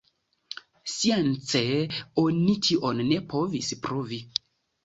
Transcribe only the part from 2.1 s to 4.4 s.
oni tion ne povis pruvi.